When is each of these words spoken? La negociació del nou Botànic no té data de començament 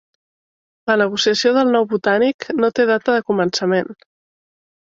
La 0.91 0.95
negociació 1.01 1.51
del 1.57 1.69
nou 1.75 1.85
Botànic 1.93 2.49
no 2.65 2.71
té 2.81 2.89
data 2.93 3.19
de 3.19 3.27
començament 3.31 3.93